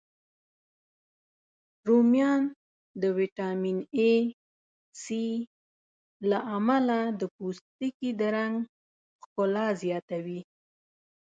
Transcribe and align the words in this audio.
رومیان 1.87 2.41
د 3.01 3.03
ویټامین 3.17 3.77
C، 5.01 5.03
A، 5.31 5.45
له 6.29 6.39
امله 6.57 6.99
د 7.19 7.21
پوستکي 7.35 8.09
د 8.19 8.21
رنګ 8.35 8.55
ښکلا 9.21 9.67
زیاتوی 9.81 10.39